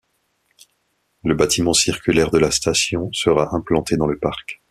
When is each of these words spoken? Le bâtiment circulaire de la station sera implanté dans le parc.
Le 1.23 1.35
bâtiment 1.35 1.73
circulaire 1.73 2.31
de 2.31 2.39
la 2.39 2.49
station 2.49 3.11
sera 3.11 3.49
implanté 3.55 3.97
dans 3.97 4.07
le 4.07 4.17
parc. 4.17 4.59